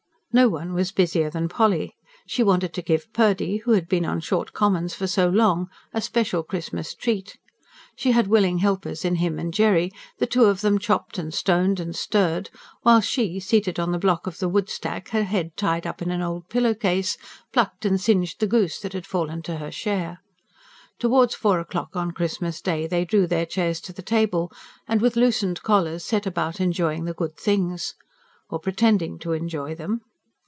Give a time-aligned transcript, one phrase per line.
[0.33, 1.93] No one was busier than Polly.
[2.25, 5.99] She wanted to give Purdy, who had been on short commons for so long, a
[5.99, 7.37] special Christmas treat.
[7.97, 11.81] She had willing helpers in him and Jerry: the two of them chopped and stoned
[11.81, 12.49] and stirred,
[12.81, 16.21] while she, seated on the block of the woodstack, her head tied up in an
[16.21, 17.17] old pillow case,
[17.51, 20.19] plucked and singed the goose that had fallen to her share.
[20.97, 24.49] Towards four o'clock on Christmas Day they drew their chairs to the table,
[24.87, 27.95] and with loosened collars set about enjoying the good things.
[28.49, 29.99] Or pretending to enjoy them.